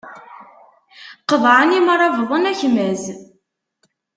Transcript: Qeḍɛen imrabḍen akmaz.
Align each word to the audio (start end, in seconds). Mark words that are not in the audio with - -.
Qeḍɛen 1.29 1.75
imrabḍen 1.77 2.43
akmaz. 2.51 3.03